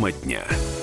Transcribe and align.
Тема 0.00 0.12
дня. 0.12 0.79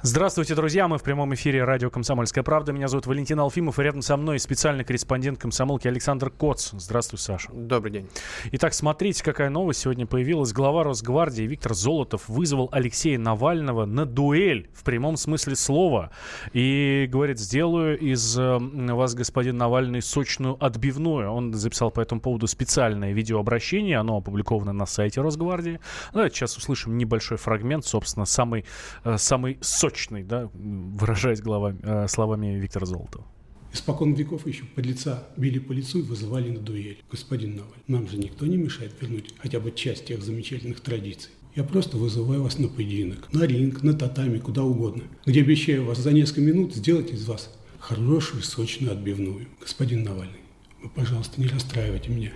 Здравствуйте, 0.00 0.54
друзья. 0.54 0.86
Мы 0.86 0.96
в 0.96 1.02
прямом 1.02 1.34
эфире 1.34 1.64
радио 1.64 1.90
«Комсомольская 1.90 2.44
правда». 2.44 2.72
Меня 2.72 2.86
зовут 2.86 3.06
Валентин 3.06 3.40
Алфимов, 3.40 3.80
и 3.80 3.82
рядом 3.82 4.00
со 4.00 4.16
мной 4.16 4.38
специальный 4.38 4.84
корреспондент 4.84 5.40
комсомолки 5.40 5.88
Александр 5.88 6.30
Коц. 6.30 6.70
Здравствуй, 6.70 7.18
Саша. 7.18 7.50
Добрый 7.52 7.92
день. 7.92 8.08
Итак, 8.52 8.74
смотрите, 8.74 9.24
какая 9.24 9.50
новость 9.50 9.80
сегодня 9.80 10.06
появилась. 10.06 10.52
Глава 10.52 10.84
Росгвардии 10.84 11.42
Виктор 11.42 11.74
Золотов 11.74 12.28
вызвал 12.28 12.68
Алексея 12.70 13.18
Навального 13.18 13.86
на 13.86 14.06
дуэль 14.06 14.70
в 14.72 14.84
прямом 14.84 15.16
смысле 15.16 15.56
слова. 15.56 16.12
И 16.52 17.08
говорит, 17.10 17.40
сделаю 17.40 17.98
из 17.98 18.36
вас, 18.38 19.16
господин 19.16 19.56
Навальный, 19.56 20.00
сочную 20.00 20.64
отбивную. 20.64 21.28
Он 21.32 21.52
записал 21.54 21.90
по 21.90 22.00
этому 22.00 22.20
поводу 22.20 22.46
специальное 22.46 23.10
видеообращение. 23.10 23.98
Оно 23.98 24.18
опубликовано 24.18 24.72
на 24.72 24.86
сайте 24.86 25.22
Росгвардии. 25.22 25.80
Давайте 26.12 26.36
сейчас 26.36 26.56
услышим 26.56 26.96
небольшой 26.96 27.36
фрагмент, 27.36 27.84
собственно, 27.84 28.26
самый, 28.26 28.64
э, 29.02 29.18
самый 29.18 29.58
сочный 29.60 29.87
сочный, 29.88 30.22
да, 30.22 30.50
выражаясь 30.54 31.40
головами, 31.40 31.78
э, 31.82 32.08
словами 32.08 32.58
Виктора 32.58 32.86
Золотова. 32.86 33.26
Испокон 33.72 34.14
веков 34.14 34.46
еще 34.46 34.64
подлеца 34.64 35.28
били 35.36 35.58
по 35.58 35.72
лицу 35.72 35.98
и 35.98 36.02
вызывали 36.02 36.50
на 36.50 36.58
дуэль. 36.58 37.02
Господин 37.10 37.56
Наваль, 37.56 37.82
нам 37.86 38.08
же 38.08 38.16
никто 38.16 38.46
не 38.46 38.56
мешает 38.56 38.94
вернуть 39.00 39.34
хотя 39.38 39.60
бы 39.60 39.72
часть 39.72 40.06
тех 40.06 40.22
замечательных 40.22 40.80
традиций. 40.80 41.32
Я 41.54 41.64
просто 41.64 41.96
вызываю 41.96 42.42
вас 42.42 42.58
на 42.58 42.68
поединок, 42.68 43.30
на 43.32 43.44
ринг, 43.44 43.82
на 43.82 43.92
татами, 43.92 44.38
куда 44.38 44.62
угодно, 44.62 45.04
где 45.26 45.42
обещаю 45.42 45.84
вас 45.84 45.98
за 45.98 46.12
несколько 46.12 46.40
минут 46.40 46.74
сделать 46.74 47.10
из 47.12 47.26
вас 47.26 47.54
хорошую 47.78 48.42
сочную 48.42 48.92
отбивную. 48.92 49.48
Господин 49.60 50.02
Навальный, 50.02 50.40
вы, 50.82 50.88
пожалуйста, 50.88 51.40
не 51.40 51.48
расстраивайте 51.48 52.10
меня. 52.10 52.32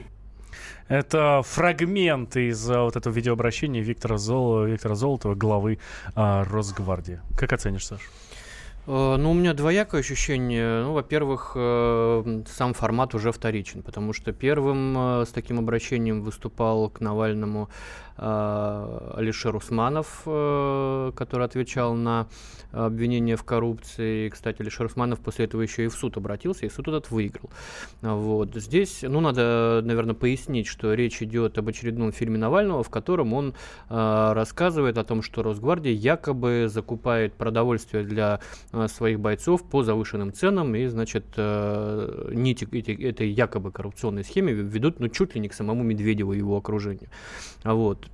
Это 0.89 1.43
фрагмент 1.45 2.37
из 2.37 2.71
а, 2.71 2.83
вот 2.83 2.97
этого 2.97 3.13
видеообращения 3.13 3.81
Виктора, 3.81 4.19
Зол... 4.19 4.65
Виктора 4.65 4.95
Золотова, 4.95 5.35
главы 5.35 5.79
а, 6.15 6.45
Росгвардии. 6.45 7.21
Как 7.37 7.53
оценишь, 7.53 7.87
Саша? 7.87 8.05
Э, 8.87 9.17
ну, 9.17 9.31
у 9.31 9.35
меня 9.35 9.55
двоякое 9.55 10.01
ощущение. 10.01 10.83
Ну, 10.83 10.93
во-первых, 10.93 11.53
э, 11.55 12.43
сам 12.49 12.75
формат 12.75 13.15
уже 13.15 13.31
вторичен, 13.33 13.83
потому 13.83 14.13
что 14.13 14.33
первым 14.33 14.97
э, 14.97 15.25
с 15.25 15.29
таким 15.29 15.59
обращением 15.59 16.23
выступал 16.23 16.91
к 16.91 17.01
Навальному 17.01 17.69
Алишер 18.15 19.57
Усманов, 19.57 20.21
который 20.25 21.45
отвечал 21.47 21.95
на 21.95 22.29
обвинения 22.71 23.37
в 23.37 23.43
коррупции. 23.43 24.29
Кстати, 24.29 24.61
Алишер 24.61 24.85
Усманов 24.87 25.21
после 25.21 25.47
этого 25.47 25.63
еще 25.63 25.87
и 25.87 25.89
в 25.89 25.95
суд 25.95 26.19
обратился, 26.19 26.67
и 26.67 26.69
суд 26.69 26.89
этот 26.89 27.11
выиграл. 27.11 27.51
Вот. 28.03 28.55
Здесь, 28.55 28.99
ну, 29.03 29.21
надо, 29.21 29.81
наверное, 29.83 30.15
пояснить, 30.15 30.67
что 30.67 30.93
речь 30.93 31.23
идет 31.23 31.57
об 31.57 31.69
очередном 31.69 32.13
фильме 32.13 32.37
Навального, 32.37 32.83
в 32.83 32.91
котором 32.91 33.33
он 33.33 33.55
рассказывает 33.89 34.99
о 34.99 35.05
том, 35.05 35.23
что 35.23 35.43
Росгвардия 35.43 35.93
якобы 35.93 36.67
закупает 36.69 37.33
продовольствие 37.33 38.05
для 38.05 38.41
своих 38.89 39.21
бойцов 39.21 39.63
по 39.63 39.83
завышенным 39.83 40.33
ценам 40.33 40.75
и, 40.75 40.87
значит, 40.87 41.25
э, 41.37 42.31
нити 42.33 42.67
эти, 42.73 42.91
этой 42.91 43.29
якобы 43.31 43.71
коррупционной 43.71 44.25
схеме 44.25 44.53
ведут, 44.53 45.01
ну, 45.01 45.09
чуть 45.09 45.35
ли 45.35 45.41
не 45.41 45.49
к 45.49 45.55
самому 45.55 45.83
Медведеву 45.83 46.33
и 46.33 46.39
его 46.39 46.57
окружению. 46.57 47.09
Вот. 47.65 48.09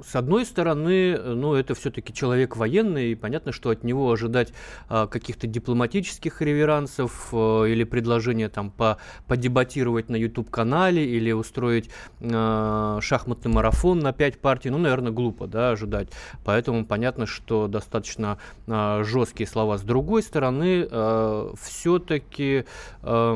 Э, 0.00 0.02
с 0.04 0.16
одной 0.16 0.44
стороны, 0.44 1.18
ну, 1.18 1.54
это 1.54 1.74
все-таки 1.74 2.12
человек 2.12 2.56
военный, 2.56 3.12
и 3.12 3.14
понятно, 3.14 3.52
что 3.52 3.70
от 3.70 3.84
него 3.84 4.10
ожидать 4.10 4.52
а, 4.88 5.06
каких-то 5.06 5.46
дипломатических 5.46 6.42
реверансов 6.42 7.28
а, 7.32 7.64
или 7.64 7.84
предложения 7.84 8.48
там 8.48 8.70
по, 8.70 8.98
подебатировать 9.26 10.08
на 10.08 10.16
YouTube-канале 10.16 11.04
или 11.04 11.32
устроить 11.32 11.90
а, 12.20 12.98
шахматный 13.00 13.52
марафон 13.52 13.98
на 14.00 14.12
пять 14.12 14.38
партий, 14.38 14.70
ну, 14.70 14.78
наверное, 14.78 15.12
глупо, 15.12 15.46
да, 15.46 15.70
ожидать. 15.70 16.08
Поэтому 16.44 16.84
понятно, 16.84 17.26
что 17.26 17.68
достаточно 17.68 18.38
а, 18.66 19.02
жесткие 19.04 19.46
слова. 19.46 19.78
С 19.78 19.82
другой 19.82 20.22
стороны, 20.22 20.86
а, 20.90 21.52
все-таки 21.60 22.64
а, 23.02 23.32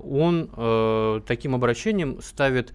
он 0.00 1.22
таким 1.26 1.54
обращением 1.54 2.20
ставит 2.22 2.72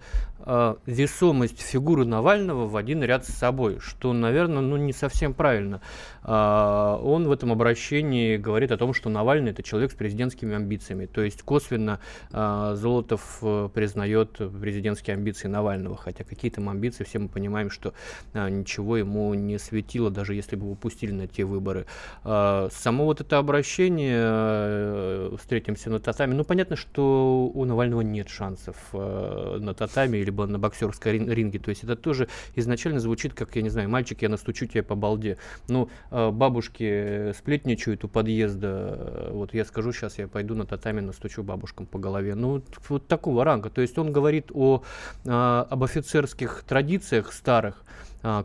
весомость 0.86 1.60
фигуры 1.60 2.04
Навального 2.04 2.66
в 2.66 2.76
один 2.76 3.02
ряд 3.06 3.24
с 3.24 3.28
собой, 3.28 3.78
что, 3.80 4.12
наверное, 4.12 4.60
ну, 4.60 4.76
не 4.76 4.92
совсем 4.92 5.34
правильно. 5.34 5.80
А, 6.22 7.00
он 7.02 7.26
в 7.26 7.32
этом 7.32 7.52
обращении 7.52 8.36
говорит 8.36 8.72
о 8.72 8.76
том, 8.76 8.94
что 8.94 9.08
Навальный 9.08 9.52
это 9.52 9.62
человек 9.62 9.92
с 9.92 9.94
президентскими 9.94 10.54
амбициями. 10.54 11.06
То 11.06 11.22
есть 11.22 11.42
косвенно 11.42 12.00
а, 12.32 12.74
Золотов 12.74 13.38
э, 13.42 13.68
признает 13.72 14.32
президентские 14.60 15.14
амбиции 15.14 15.48
Навального, 15.48 15.96
хотя 15.96 16.24
какие 16.24 16.50
там 16.50 16.68
амбиции, 16.68 17.04
все 17.04 17.18
мы 17.18 17.28
понимаем, 17.28 17.70
что 17.70 17.94
а, 18.32 18.48
ничего 18.50 18.96
ему 18.96 19.32
не 19.34 19.58
светило, 19.58 20.10
даже 20.10 20.34
если 20.34 20.56
бы 20.56 20.66
его 20.66 20.76
на 21.12 21.26
те 21.26 21.44
выборы. 21.44 21.86
Само 22.22 23.04
вот 23.04 23.20
это 23.20 23.38
обращение, 23.38 24.16
э, 24.18 25.36
встретимся 25.38 25.90
на 25.90 26.00
татами, 26.00 26.34
ну 26.34 26.44
понятно, 26.44 26.76
что 26.76 27.50
у 27.52 27.64
Навального 27.64 28.00
нет 28.00 28.28
шансов 28.28 28.76
э, 28.92 29.58
на 29.60 29.74
татами 29.74 30.18
либо 30.18 30.46
на 30.46 30.58
боксерской 30.58 31.18
ринге, 31.18 31.58
то 31.58 31.70
есть 31.70 31.84
это 31.84 31.96
тоже 31.96 32.28
изначально 32.54 32.95
звучит 33.00 33.34
как, 33.34 33.54
я 33.56 33.62
не 33.62 33.70
знаю, 33.70 33.88
мальчик, 33.88 34.22
я 34.22 34.28
настучу 34.28 34.66
тебе 34.66 34.82
по 34.82 34.94
балде. 34.94 35.38
Ну, 35.68 35.88
Э, 36.10 36.30
бабушки 36.30 37.32
сплетничают 37.32 38.04
у 38.04 38.08
подъезда, 38.08 39.28
вот 39.32 39.54
я 39.54 39.64
скажу 39.64 39.92
сейчас, 39.92 40.18
я 40.18 40.28
пойду 40.28 40.54
на 40.54 40.66
татами 40.66 41.00
настучу 41.00 41.42
бабушкам 41.42 41.86
по 41.86 41.98
голове. 41.98 42.34
Ну, 42.34 42.62
вот 42.88 43.06
такого 43.06 43.44
ранга. 43.44 43.70
То 43.70 43.80
есть 43.80 43.98
он 43.98 44.12
говорит 44.12 44.50
о, 44.54 44.82
э, 45.24 45.30
об 45.30 45.84
офицерских 45.84 46.64
традициях 46.66 47.32
старых, 47.32 47.84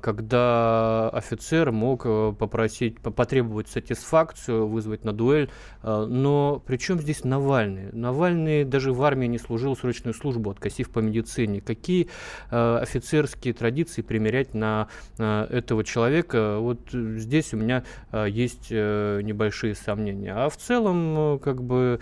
когда 0.02 1.10
офицер 1.10 1.72
мог 1.72 2.04
э, 2.06 2.34
попросить, 2.38 3.00
потребовать 3.00 3.68
сатисфакцию, 3.68 4.68
вызвать 4.68 5.04
на 5.04 5.12
дуэль. 5.12 5.50
А, 5.82 6.06
но 6.06 6.62
при 6.66 6.78
чем 6.78 7.00
здесь 7.00 7.24
Навальный? 7.24 7.92
Навальный 7.92 8.64
даже 8.64 8.94
в 8.94 9.02
армии 9.02 9.28
не 9.28 9.40
служил 9.40 9.76
срочную 9.76 10.14
службу, 10.14 10.52
откосив 10.52 10.92
по 10.92 11.00
медицине. 11.00 11.62
Какие 11.62 12.10
э, 12.52 12.78
офицерские 12.82 13.54
традиции 13.54 14.02
примерять 14.02 14.54
на 14.54 14.88
э, 15.18 15.48
этого 15.50 15.84
человека? 15.84 16.60
Вот 16.60 16.92
здесь 16.92 17.54
у 17.54 17.58
меня 17.58 17.84
есть 18.12 18.72
небольшие 18.72 19.76
сомнения. 19.76 20.34
А 20.34 20.50
в 20.50 20.58
целом, 20.58 21.40
как 21.40 21.64
бы 21.64 22.00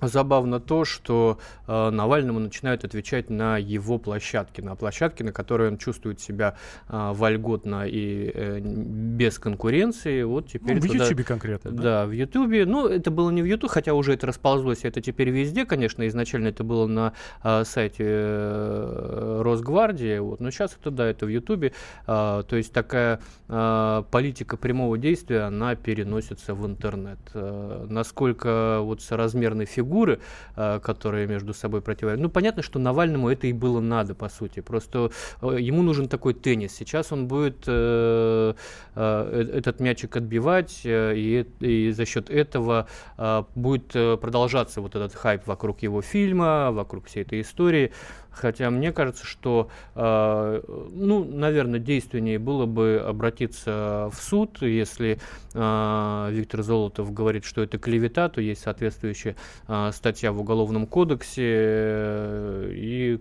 Забавно 0.00 0.60
то, 0.60 0.84
что 0.84 1.38
э, 1.66 1.90
Навальному 1.90 2.40
начинают 2.40 2.84
отвечать 2.84 3.30
на 3.30 3.58
его 3.58 3.98
площадке, 3.98 4.60
на 4.60 4.74
площадке, 4.74 5.24
на 5.24 5.32
которой 5.32 5.68
он 5.68 5.78
чувствует 5.78 6.20
себя 6.20 6.56
э, 6.88 7.12
вольготно 7.14 7.86
и 7.86 8.30
э, 8.34 8.60
без 8.60 9.38
конкуренции. 9.38 10.22
Вот 10.24 10.48
теперь 10.48 10.76
ну, 10.76 10.82
в 10.82 10.84
Ютубе 10.92 11.24
конкретно. 11.24 11.70
Да? 11.70 11.82
да, 11.82 12.06
в 12.06 12.10
Ютубе. 12.10 12.66
Ну, 12.66 12.88
это 12.88 13.10
было 13.10 13.30
не 13.30 13.40
в 13.40 13.44
Ютубе, 13.44 13.72
хотя 13.72 13.94
уже 13.94 14.14
это 14.14 14.26
расползлось, 14.26 14.80
это 14.84 15.00
теперь 15.00 15.30
везде, 15.30 15.64
конечно. 15.64 16.06
Изначально 16.08 16.48
это 16.48 16.64
было 16.64 16.86
на 16.86 17.12
э, 17.42 17.64
сайте 17.64 18.04
э, 18.06 19.40
Росгвардии, 19.42 20.18
вот, 20.18 20.40
но 20.40 20.50
сейчас 20.50 20.76
это 20.78 20.90
да, 20.90 21.06
это 21.06 21.24
в 21.26 21.28
Ютубе. 21.28 21.72
Э, 22.06 22.42
то 22.46 22.56
есть 22.56 22.72
такая 22.72 23.20
э, 23.48 24.02
политика 24.10 24.56
прямого 24.56 24.98
действия, 24.98 25.42
она 25.42 25.76
переносится 25.76 26.54
в 26.54 26.66
интернет. 26.66 27.20
Э, 27.32 27.86
насколько 27.88 28.80
вот 28.80 29.00
соразмерный 29.00 29.66
фигуры, 29.74 30.20
э, 30.56 30.80
которые 30.80 31.26
между 31.26 31.54
собой 31.54 31.80
противоречат. 31.80 32.22
Ну, 32.22 32.30
понятно, 32.30 32.62
что 32.62 32.78
Навальному 32.78 33.28
это 33.28 33.46
и 33.46 33.52
было 33.52 33.80
надо, 33.80 34.14
по 34.14 34.28
сути. 34.28 34.60
Просто 34.60 35.10
э, 35.42 35.56
ему 35.60 35.82
нужен 35.82 36.08
такой 36.08 36.34
теннис. 36.34 36.72
Сейчас 36.72 37.12
он 37.12 37.26
будет 37.28 37.64
э, 37.66 38.54
этот 38.94 39.80
мячик 39.80 40.16
отбивать, 40.16 40.80
и, 40.84 41.46
и 41.60 41.90
за 41.90 42.06
счет 42.06 42.30
этого 42.30 42.86
будет 43.54 43.92
продолжаться 44.20 44.80
вот 44.80 44.94
этот 44.94 45.14
хайп 45.14 45.46
вокруг 45.46 45.82
его 45.82 46.02
фильма, 46.02 46.70
вокруг 46.72 47.06
всей 47.06 47.22
этой 47.22 47.40
истории. 47.40 47.92
Хотя 48.34 48.70
мне 48.70 48.92
кажется, 48.92 49.24
что, 49.24 49.68
э, 49.94 50.62
ну, 50.92 51.24
наверное, 51.24 51.80
действеннее 51.80 52.38
было 52.38 52.66
бы 52.66 53.02
обратиться 53.06 54.10
в 54.12 54.20
суд, 54.20 54.60
если 54.62 55.18
э, 55.54 56.28
Виктор 56.32 56.62
Золотов 56.62 57.12
говорит, 57.12 57.44
что 57.44 57.62
это 57.62 57.78
клевета, 57.78 58.28
то 58.28 58.40
есть 58.40 58.62
соответствующая 58.62 59.36
э, 59.68 59.90
статья 59.92 60.32
в 60.32 60.40
Уголовном 60.40 60.86
кодексе, 60.86 61.42
э, 61.44 62.72
и 62.74 63.20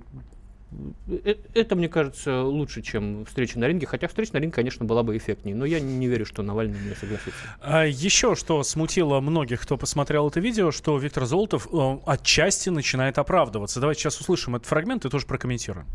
это, 1.54 1.76
мне 1.76 1.90
кажется, 1.90 2.44
лучше, 2.44 2.82
чем 2.82 3.26
встреча 3.26 3.60
на 3.60 3.68
ринге. 3.68 3.88
Хотя 3.88 4.08
встреча 4.08 4.34
на 4.34 4.38
ринге, 4.38 4.54
конечно, 4.54 4.86
была 4.86 5.04
бы 5.04 5.18
эффектнее. 5.18 5.56
Но 5.56 5.66
я 5.66 5.80
не 5.80 6.08
верю, 6.08 6.26
что 6.26 6.44
Навальный 6.44 6.80
не 6.80 6.96
согласится. 6.96 7.32
А 7.62 7.86
еще 7.86 8.36
что 8.36 8.64
смутило 8.64 9.20
многих, 9.20 9.62
кто 9.62 9.78
посмотрел 9.78 10.28
это 10.28 10.40
видео, 10.40 10.72
что 10.72 10.98
Виктор 10.98 11.26
Золотов 11.26 11.68
э, 11.72 11.98
отчасти 12.06 12.70
начинает 12.70 13.18
оправдываться. 13.18 13.80
Давайте 13.80 14.02
сейчас 14.02 14.20
услышим 14.20 14.56
этот 14.56 14.68
фрагмент 14.68 15.06
и 15.06 15.10
тоже 15.10 15.26
прокомментируем. 15.26 15.88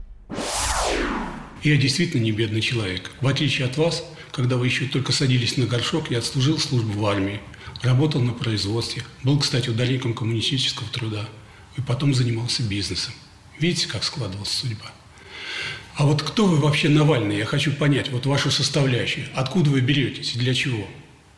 Я 1.63 1.77
действительно 1.77 2.23
не 2.23 2.33
бедный 2.33 2.61
человек. 2.61 3.11
В 3.21 3.27
отличие 3.27 3.67
от 3.67 3.77
вас, 3.77 4.05
когда 4.31 4.57
вы 4.57 4.67
еще 4.67 4.87
только 4.87 5.13
садились 5.13 5.57
на 5.57 5.67
горшок, 5.67 6.11
я 6.11 6.19
отслужил 6.19 6.59
службу 6.59 6.93
в 6.93 7.05
армии, 7.07 7.41
работал 7.83 8.21
на 8.21 8.33
производстве, 8.33 9.03
был, 9.25 9.39
кстати, 9.39 9.69
удаленником 9.69 10.15
коммунистического 10.15 10.89
труда 10.91 11.29
и 11.77 11.81
потом 11.81 12.15
занимался 12.15 12.63
бизнесом. 12.63 13.13
Видите, 13.59 13.89
как 13.89 14.05
складывалась 14.05 14.51
судьба? 14.51 14.93
А 15.97 16.07
вот 16.07 16.23
кто 16.23 16.47
вы 16.47 16.59
вообще 16.59 16.89
Навальный? 16.89 17.39
Я 17.39 17.45
хочу 17.45 17.73
понять, 17.73 18.11
вот 18.11 18.25
вашу 18.27 18.51
составляющую. 18.53 19.27
Откуда 19.35 19.71
вы 19.71 19.81
беретесь 19.81 20.37
и 20.37 20.39
для 20.39 20.55
чего? 20.55 20.87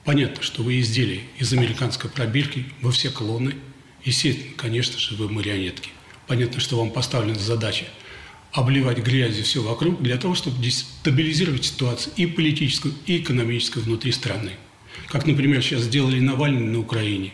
Понятно, 0.04 0.42
что 0.42 0.62
вы 0.62 0.80
изделие 0.80 1.22
из 1.38 1.52
американской 1.52 2.10
пробирки, 2.10 2.66
вы 2.82 2.92
все 2.92 3.10
клоны. 3.10 3.54
Естественно, 4.04 4.52
конечно 4.56 4.98
же, 4.98 5.14
вы 5.14 5.30
марионетки. 5.30 5.90
Понятно, 6.26 6.60
что 6.60 6.78
вам 6.78 6.90
поставлена 6.90 7.38
задача 7.38 7.86
обливать 8.52 8.98
грязью 8.98 9.44
все 9.44 9.62
вокруг 9.62 10.02
для 10.02 10.16
того, 10.16 10.34
чтобы 10.34 10.62
дестабилизировать 10.62 11.64
ситуацию 11.64 12.12
и 12.16 12.26
политическую, 12.26 12.94
и 13.06 13.18
экономическую 13.18 13.84
внутри 13.84 14.12
страны. 14.12 14.52
Как, 15.08 15.26
например, 15.26 15.62
сейчас 15.62 15.82
сделали 15.82 16.20
Навальный 16.20 16.66
на 16.66 16.80
Украине. 16.80 17.32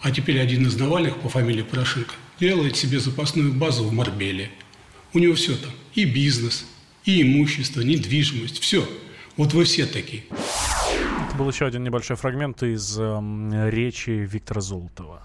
А 0.00 0.10
теперь 0.10 0.40
один 0.40 0.66
из 0.66 0.76
Навальных 0.76 1.18
по 1.18 1.28
фамилии 1.28 1.62
Порошенко 1.62 2.14
делает 2.40 2.76
себе 2.76 2.98
запасную 2.98 3.52
базу 3.52 3.84
в 3.84 3.92
Марбеле. 3.92 4.50
У 5.12 5.18
него 5.18 5.34
все 5.34 5.54
там. 5.56 5.70
И 5.94 6.04
бизнес, 6.04 6.66
и 7.04 7.22
имущество, 7.22 7.82
недвижимость. 7.82 8.60
Все. 8.60 8.88
Вот 9.36 9.52
вы 9.52 9.64
все 9.64 9.86
такие. 9.86 10.22
Это 11.28 11.36
был 11.36 11.50
еще 11.50 11.66
один 11.66 11.84
небольшой 11.84 12.16
фрагмент 12.16 12.62
из 12.62 12.98
э, 12.98 13.70
речи 13.70 14.10
Виктора 14.10 14.60
Золотова. 14.60 15.22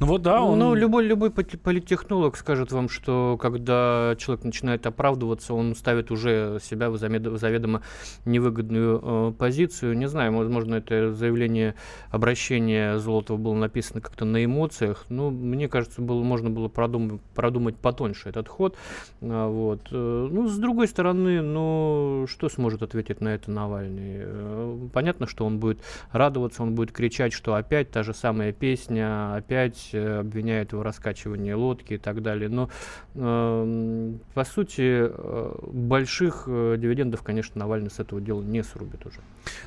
Ну 0.00 0.06
вот 0.06 0.22
да, 0.22 0.42
он... 0.42 0.60
Ну, 0.60 0.74
любой, 0.74 1.04
любой 1.04 1.32
политтехнолог 1.32 2.36
скажет 2.36 2.70
вам, 2.70 2.88
что 2.88 3.36
когда 3.40 4.14
человек 4.16 4.44
начинает 4.44 4.86
оправдываться, 4.86 5.54
он 5.54 5.74
ставит 5.74 6.12
уже 6.12 6.58
себя 6.62 6.88
в 6.88 6.96
заведомо 6.96 7.82
невыгодную 8.24 9.00
э, 9.02 9.32
позицию. 9.36 9.96
Не 9.98 10.06
знаю, 10.06 10.36
возможно, 10.36 10.76
это 10.76 11.12
заявление, 11.12 11.74
обращение 12.10 13.00
Золотого 13.00 13.38
было 13.38 13.54
написано 13.54 14.00
как-то 14.00 14.24
на 14.24 14.44
эмоциях. 14.44 15.04
Ну, 15.08 15.30
мне 15.30 15.68
кажется, 15.68 16.00
было, 16.00 16.22
можно 16.22 16.48
было 16.48 16.68
продумать, 16.68 17.20
продумать 17.34 17.74
потоньше 17.74 18.28
этот 18.28 18.46
ход. 18.46 18.76
А, 19.20 19.48
вот. 19.48 19.88
Э, 19.90 20.28
ну, 20.30 20.46
с 20.46 20.58
другой 20.58 20.86
стороны, 20.86 21.42
ну, 21.42 22.26
что 22.28 22.48
сможет 22.48 22.84
ответить 22.84 23.20
на 23.20 23.34
это 23.34 23.50
Навальный? 23.50 24.18
Э, 24.20 24.88
понятно, 24.92 25.26
что 25.26 25.44
он 25.44 25.58
будет 25.58 25.82
радоваться, 26.12 26.62
он 26.62 26.76
будет 26.76 26.92
кричать, 26.92 27.32
что 27.32 27.54
опять 27.54 27.90
та 27.90 28.04
же 28.04 28.14
самая 28.14 28.52
песня, 28.52 29.34
опять 29.34 29.87
здесь 29.88 29.94
э, 29.94 30.20
обвиняют 30.20 30.72
его 30.72 30.82
в 30.82 30.84
раскачивании 30.84 31.52
лодки 31.52 31.94
и 31.94 31.98
так 31.98 32.22
далее. 32.22 32.48
Но, 32.48 32.68
э, 33.14 34.12
по 34.34 34.44
сути, 34.44 35.08
э, 35.10 35.54
больших 35.72 36.44
э, 36.46 36.76
дивидендов, 36.78 37.22
конечно, 37.22 37.58
Навальный 37.58 37.90
с 37.90 37.98
этого 37.98 38.20
дела 38.20 38.42
не 38.42 38.62
срубит 38.62 39.06
уже. 39.06 39.20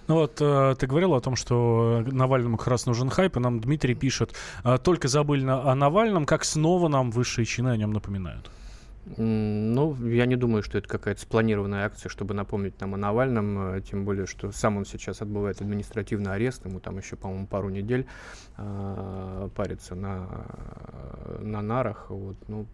Ну 0.07 0.15
вот, 0.15 0.35
ты 0.35 0.88
говорил 0.88 1.13
о 1.13 1.21
том, 1.21 1.35
что 1.35 2.03
Навальному 2.12 2.57
как 2.57 2.68
раз 2.68 2.85
нужен 2.85 3.09
хайп, 3.09 3.38
и 3.38 3.39
нам 3.39 3.59
Дмитрий 3.59 3.95
пишет, 3.95 4.33
э, 4.63 4.77
только 4.77 5.07
забыли 5.07 5.45
о 5.47 5.75
Навальном, 5.75 6.25
как 6.25 6.44
снова 6.44 6.88
нам 6.88 7.12
высшие 7.12 7.45
чины 7.45 7.69
о 7.69 7.77
нем 7.77 7.91
напоминают. 7.91 8.50
Ну, 9.06 9.95
я 10.06 10.27
не 10.27 10.36
думаю, 10.36 10.62
что 10.62 10.77
это 10.77 10.88
какая-то 10.88 11.21
спланированная 11.21 11.86
акция, 11.86 12.09
чтобы 12.09 12.36
напомнить 12.36 12.80
нам 12.80 12.94
о 12.94 12.98
Навальном, 12.98 13.75
э, 13.75 13.81
тем 13.81 14.06
более, 14.06 14.27
что 14.27 14.51
сам 14.51 14.77
он 14.77 14.86
сейчас 14.86 15.21
отбывает 15.24 15.59
административный 15.59 16.31
арест, 16.33 16.65
ему 16.65 16.80
там 16.80 17.00
еще, 17.00 17.15
по-моему, 17.15 17.48
пару 17.48 17.69
недель 17.69 18.06
э, 18.57 19.50
парится 19.56 19.95
на, 19.95 20.45
на 21.39 21.62
нарах. 21.63 22.12
Вот, 22.12 22.38
ну, 22.48 22.68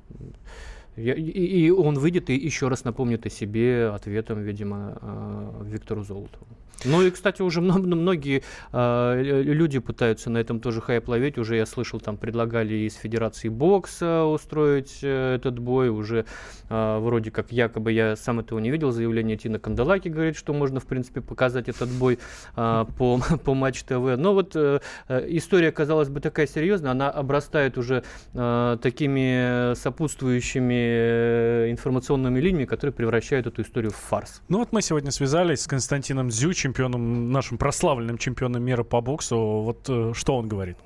я, 0.97 1.13
и, 1.13 1.21
и 1.21 1.69
он 1.69 1.97
выйдет 1.97 2.29
и 2.29 2.35
еще 2.35 2.67
раз 2.67 2.83
напомнит 2.83 3.25
о 3.25 3.29
себе 3.29 3.87
ответом, 3.89 4.41
видимо, 4.41 4.97
э, 5.01 5.63
Виктору 5.65 6.03
Золотову. 6.03 6.47
Ну 6.85 7.01
и, 7.01 7.09
кстати, 7.09 7.41
уже 7.41 7.59
многие 7.61 8.43
э, 8.71 9.21
люди 9.23 9.79
пытаются 9.79 10.29
на 10.29 10.37
этом 10.37 10.59
тоже 10.59 10.81
хайп 10.81 11.07
ловить. 11.09 11.37
Уже 11.37 11.55
я 11.55 11.65
слышал, 11.65 11.99
там 11.99 12.17
предлагали 12.17 12.75
из 12.75 12.95
Федерации 12.95 13.49
бокса 13.49 14.23
устроить 14.25 14.99
э, 15.01 15.35
этот 15.35 15.57
бой. 15.57 15.89
Уже 15.89 16.25
э, 16.69 16.99
вроде 16.99 17.31
как 17.31 17.51
якобы 17.51 17.91
я 17.91 18.15
сам 18.15 18.39
этого 18.39 18.59
не 18.59 18.69
видел. 18.69 18.91
Заявление 18.91 19.37
Тина 19.37 19.57
Канделаки 19.59 20.09
говорит, 20.09 20.37
что 20.37 20.53
можно, 20.53 20.79
в 20.79 20.85
принципе, 20.85 21.21
показать 21.21 21.67
этот 21.67 21.89
бой 21.89 22.19
э, 22.55 22.85
по, 22.97 23.19
по 23.43 23.53
Матч 23.55 23.81
ТВ. 23.83 24.15
Но 24.17 24.33
вот 24.33 24.55
э, 24.55 24.79
история, 25.09 25.71
казалось 25.71 26.09
бы, 26.09 26.19
такая 26.19 26.45
серьезная. 26.45 26.91
Она 26.91 27.09
обрастает 27.09 27.79
уже 27.79 28.03
э, 28.33 28.77
такими 28.81 29.73
сопутствующими 29.73 31.71
информационными 31.71 32.39
линиями, 32.39 32.65
которые 32.65 32.93
превращают 32.93 33.47
эту 33.47 33.63
историю 33.63 33.91
в 33.91 33.95
фарс. 33.95 34.43
Ну 34.47 34.59
вот 34.59 34.71
мы 34.71 34.83
сегодня 34.83 35.09
связались 35.09 35.61
с 35.61 35.67
Константином 35.67 36.29
Зючем 36.29 36.56
чемпионом, 36.57 37.31
нашим 37.31 37.57
прославленным 37.57 38.17
чемпионом 38.17 38.63
мира 38.63 38.83
по 38.83 39.01
боксу. 39.01 39.37
Вот 39.37 39.89
э, 39.89 40.11
что 40.13 40.35
он 40.35 40.47
говорит? 40.47 40.77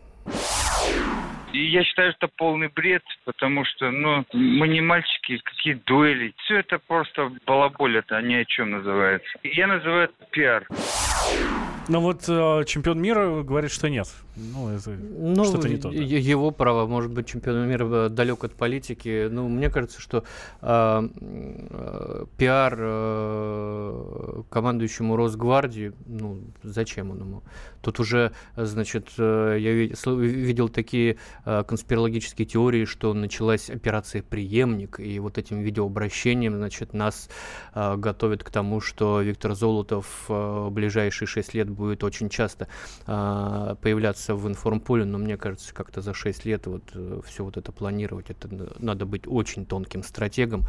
Я 1.54 1.84
считаю, 1.84 2.14
что 2.14 2.30
полный 2.38 2.70
бред, 2.70 3.04
потому 3.26 3.66
что, 3.66 3.92
ну, 3.92 4.26
мы 4.32 4.68
не 4.70 4.82
мальчики, 4.82 5.38
какие 5.44 5.74
дуэли. 5.86 6.34
Все 6.46 6.60
это 6.60 6.80
просто 6.80 7.32
балаболь, 7.46 7.98
это 7.98 8.22
ни 8.22 8.36
о 8.36 8.46
чем 8.46 8.72
называется. 8.72 9.30
Я 9.44 9.68
называю 9.68 10.06
это 10.06 10.14
пиар. 10.32 10.68
Ну 11.88 12.00
вот 12.00 12.24
э, 12.28 12.64
чемпион 12.68 13.02
мира 13.02 13.42
говорит, 13.44 13.72
что 13.72 13.90
нет. 13.90 14.08
Ну, 14.36 14.70
это 14.70 14.92
ну, 14.92 15.44
что-то 15.44 15.68
не 15.68 15.78
то. 15.78 15.90
Да. 15.90 15.96
Его 15.98 16.52
право, 16.52 16.88
может 16.88 17.12
быть, 17.12 17.28
чемпион 17.28 17.68
мира 17.68 18.08
далек 18.08 18.44
от 18.44 18.54
политики. 18.54 19.28
Ну, 19.30 19.50
мне 19.50 19.70
кажется, 19.70 20.00
что 20.00 20.24
э, 20.62 21.10
э, 21.12 22.26
пиар 22.38 22.76
э, 22.78 23.51
командующему 24.52 25.16
Росгвардии, 25.16 25.94
ну, 26.06 26.44
зачем 26.62 27.12
он 27.12 27.20
ему? 27.20 27.44
Тут 27.82 28.00
уже, 28.00 28.34
значит, 28.56 29.10
э, 29.18 29.58
я 29.60 29.72
видел 29.74 30.68
такие 30.68 31.18
э, 31.46 31.64
конспирологические 31.64 32.46
теории, 32.46 32.86
что 32.86 33.14
началась 33.14 33.70
операция 33.70 34.22
«Преемник», 34.22 35.00
и 35.00 35.20
вот 35.20 35.38
этим 35.38 35.62
видеообращением, 35.62 36.58
значит, 36.58 36.94
нас 36.94 37.30
э, 37.74 37.96
готовят 37.96 38.44
к 38.44 38.50
тому, 38.50 38.82
что 38.82 39.22
Виктор 39.22 39.56
Золотов 39.56 40.26
в 40.28 40.70
ближайшие 40.70 41.28
шесть 41.28 41.54
лет 41.54 41.70
будет 41.70 42.04
очень 42.04 42.30
часто 42.30 42.68
появляться 43.06 44.36
в 44.36 44.48
информполе, 44.48 45.06
но 45.06 45.18
мне 45.18 45.38
кажется, 45.38 45.74
как-то 45.74 46.02
за 46.02 46.14
шесть 46.14 46.46
лет 46.46 46.68
вот 46.68 46.84
все 47.26 47.44
вот 47.44 47.58
это 47.58 47.72
планировать, 47.72 48.30
это 48.30 48.50
надо 48.80 49.06
быть 49.06 49.28
очень 49.28 49.66
тонким 49.66 50.04
стратегом, 50.04 50.64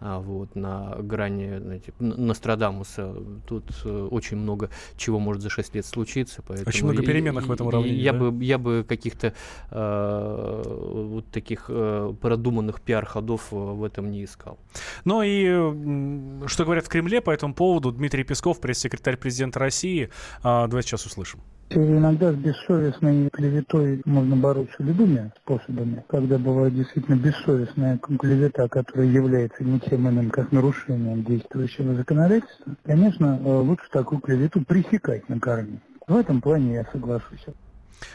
вот, 0.00 0.56
на 0.56 0.96
грани, 0.98 1.58
знаете, 1.58 1.92
Нострадамуса. 1.98 3.14
Тут 3.46 3.64
очень 3.84 4.36
много 4.36 4.70
чего 4.96 5.18
может 5.18 5.42
за 5.42 5.50
шесть 5.50 5.74
лет 5.74 5.86
случиться, 5.86 6.42
поэтому 6.46 6.58
Поэтому 6.64 6.68
Очень 6.68 6.84
много 6.84 7.02
переменных 7.02 7.46
в 7.46 7.52
этом 7.52 7.66
уравнении. 7.66 8.00
Я, 8.00 8.12
да? 8.12 8.18
бы, 8.18 8.44
я 8.44 8.58
бы 8.58 8.84
каких-то 8.88 9.34
э, 9.70 10.62
вот 10.64 11.26
таких 11.30 11.66
э, 11.68 12.14
продуманных 12.20 12.80
пиар-ходов 12.80 13.48
э, 13.52 13.56
в 13.56 13.84
этом 13.84 14.10
не 14.10 14.24
искал. 14.24 14.58
Ну 15.04 15.22
и 15.22 16.46
что 16.46 16.64
говорят 16.64 16.86
в 16.86 16.88
Кремле 16.88 17.20
по 17.20 17.30
этому 17.30 17.54
поводу 17.54 17.92
Дмитрий 17.92 18.24
Песков, 18.24 18.60
пресс-секретарь 18.60 19.16
президента 19.16 19.58
России. 19.58 20.10
Э, 20.42 20.66
давайте 20.68 20.88
сейчас 20.88 21.06
услышим. 21.06 21.40
Иногда 21.70 22.32
с 22.32 22.36
бессовестной 22.36 23.28
клеветой 23.30 24.00
можно 24.06 24.36
бороться 24.36 24.76
любыми 24.78 25.30
способами. 25.42 26.02
Когда 26.08 26.38
бывает 26.38 26.74
действительно 26.74 27.16
бессовестная 27.16 27.98
клевета, 27.98 28.68
которая 28.68 29.06
является 29.06 29.62
ничем 29.62 30.08
иным, 30.08 30.30
как 30.30 30.50
нарушением 30.50 31.24
действующего 31.24 31.94
законодательства, 31.94 32.74
конечно, 32.84 33.38
э, 33.44 33.48
лучше 33.48 33.84
такую 33.90 34.20
клевету 34.20 34.64
пресекать 34.64 35.28
на 35.28 35.38
корне. 35.38 35.80
В 36.06 36.16
этом 36.16 36.40
плане 36.40 36.74
я 36.74 36.84
соглашусь. 36.90 37.44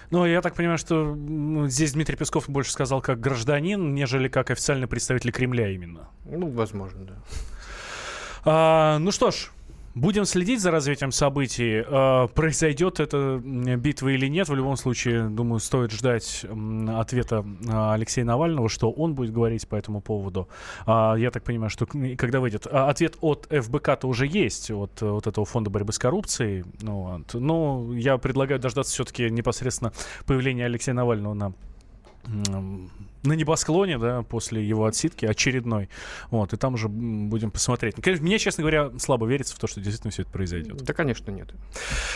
Ну, 0.10 0.26
я 0.26 0.42
так 0.42 0.56
понимаю, 0.56 0.80
что 0.80 1.16
здесь 1.68 1.94
Дмитрий 1.94 2.16
Песков 2.16 2.50
больше 2.50 2.72
сказал 2.72 3.02
как 3.02 3.20
гражданин, 3.20 3.94
нежели 3.94 4.30
как 4.30 4.50
официальный 4.50 4.88
представитель 4.88 5.32
Кремля 5.32 5.70
именно. 5.70 6.10
Ну, 6.26 6.50
возможно, 6.50 7.06
да. 7.06 7.14
А, 8.46 9.00
ну 9.00 9.12
что 9.12 9.32
ж, 9.32 9.52
Будем 9.96 10.26
следить 10.26 10.60
за 10.60 10.72
развитием 10.72 11.12
событий. 11.12 11.84
Э, 11.86 12.28
произойдет 12.28 13.00
эта 13.00 13.40
битва 13.44 14.10
или 14.10 14.26
нет. 14.28 14.50
В 14.50 14.56
любом 14.56 14.76
случае, 14.76 15.30
думаю, 15.30 15.60
стоит 15.60 15.92
ждать 15.92 16.46
ответа 16.90 17.46
а, 17.70 17.94
Алексея 17.94 18.26
Навального, 18.26 18.70
что 18.70 18.92
он 18.92 19.14
будет 19.14 19.32
говорить 19.32 19.68
по 19.68 19.76
этому 19.76 20.02
поводу. 20.02 20.48
А, 20.88 21.14
я 21.14 21.30
так 21.30 21.44
понимаю, 21.44 21.70
что 21.70 21.86
когда 21.86 22.40
выйдет... 22.40 22.66
А, 22.72 22.90
ответ 22.90 23.18
от 23.22 23.48
ФБК-то 23.52 24.08
уже 24.08 24.26
есть, 24.26 24.72
от 24.72 25.00
вот 25.02 25.28
этого 25.28 25.46
фонда 25.46 25.70
борьбы 25.70 25.94
с 25.94 26.00
коррупцией. 26.00 26.66
Ну, 26.82 27.02
вот. 27.04 27.34
Но 27.36 27.94
я 27.94 28.18
предлагаю 28.18 28.60
дождаться 28.60 28.94
все-таки 28.94 29.30
непосредственно 29.30 29.94
появления 30.26 30.66
Алексея 30.66 30.96
Навального 30.96 31.36
на 31.36 31.54
на 32.25 33.34
небосклоне, 33.34 33.98
да, 33.98 34.24
после 34.24 34.65
его 34.65 34.86
отсидки 34.86 35.25
очередной. 35.25 35.89
Вот, 36.30 36.53
и 36.53 36.58
там 36.58 36.75
уже 36.75 36.88
будем 36.88 37.51
посмотреть. 37.51 37.96
Конечно, 37.96 38.25
мне, 38.25 38.39
честно 38.39 38.62
говоря, 38.62 38.92
слабо 39.00 39.25
верится 39.27 39.56
в 39.56 39.60
то, 39.60 39.68
что 39.68 39.82
действительно 39.82 40.12
все 40.12 40.24
это 40.24 40.32
произойдет. 40.32 40.77
Да, 40.84 40.94
конечно, 40.94 41.32
нет. 41.32 41.53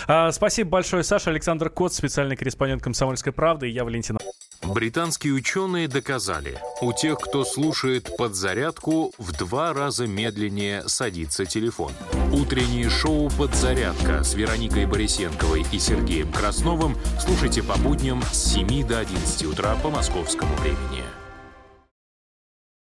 А, 0.08 0.32
спасибо 0.32 0.72
большое, 0.72 1.04
Саша. 1.04 1.30
Александр 1.30 1.70
Кот, 1.70 1.94
специальный 1.94 2.36
корреспондент 2.36 2.82
«Комсомольской 2.84 3.32
правды», 3.32 3.70
и 3.70 3.72
я 3.72 3.84
Валентин. 3.84 4.18
Британские 4.64 5.34
ученые 5.34 5.88
доказали, 5.88 6.58
у 6.82 6.92
тех, 6.92 7.20
кто 7.20 7.46
слушает 7.46 8.10
подзарядку, 8.18 9.14
в 9.18 9.32
два 9.32 9.72
раза 9.74 10.08
медленнее 10.08 10.88
садится 10.88 11.46
телефон. 11.46 11.92
Утреннее 12.32 12.90
шоу 12.90 13.30
«Подзарядка» 13.30 14.22
с 14.22 14.34
Вероникой 14.34 14.86
Борисенковой 14.86 15.66
и 15.72 15.80
Сергеем 15.80 16.32
Красновым 16.32 16.98
слушайте 17.20 17.64
по 17.64 17.78
будням 17.78 18.22
с 18.34 18.54
7 18.54 18.86
до 18.86 19.00
11 19.00 19.46
утра 19.46 19.76
по 19.82 19.90
московскому 19.90 20.54
времени. 20.58 21.04